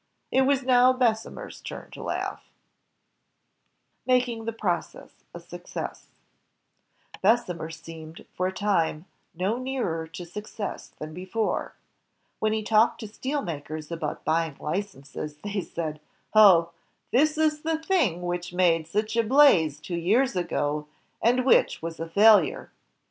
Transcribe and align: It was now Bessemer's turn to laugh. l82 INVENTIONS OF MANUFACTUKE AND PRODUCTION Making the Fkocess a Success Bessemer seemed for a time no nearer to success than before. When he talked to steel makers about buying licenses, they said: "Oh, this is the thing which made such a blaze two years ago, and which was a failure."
It 0.31 0.47
was 0.47 0.63
now 0.63 0.93
Bessemer's 0.93 1.61
turn 1.61 1.91
to 1.91 2.01
laugh. 2.01 2.49
l82 4.07 4.07
INVENTIONS 4.07 4.07
OF 4.07 4.07
MANUFACTUKE 4.07 4.33
AND 4.33 4.57
PRODUCTION 4.57 4.93
Making 4.95 4.95
the 4.95 5.03
Fkocess 5.03 5.11
a 5.35 5.39
Success 5.47 6.07
Bessemer 7.21 7.69
seemed 7.69 8.25
for 8.33 8.47
a 8.47 8.51
time 8.51 9.05
no 9.35 9.59
nearer 9.59 10.07
to 10.07 10.25
success 10.25 10.87
than 10.97 11.13
before. 11.13 11.75
When 12.39 12.51
he 12.51 12.63
talked 12.63 12.99
to 13.01 13.07
steel 13.07 13.43
makers 13.43 13.91
about 13.91 14.25
buying 14.25 14.57
licenses, 14.59 15.37
they 15.43 15.61
said: 15.61 15.99
"Oh, 16.33 16.71
this 17.11 17.37
is 17.37 17.61
the 17.61 17.77
thing 17.77 18.23
which 18.23 18.53
made 18.53 18.87
such 18.87 19.15
a 19.15 19.21
blaze 19.21 19.79
two 19.79 19.97
years 19.97 20.35
ago, 20.35 20.87
and 21.21 21.45
which 21.45 21.83
was 21.83 21.99
a 21.99 22.09
failure." 22.09 22.71